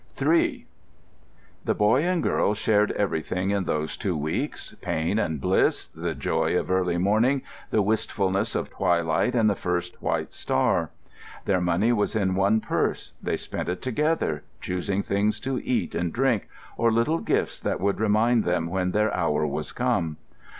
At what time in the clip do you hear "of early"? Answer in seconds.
6.57-6.97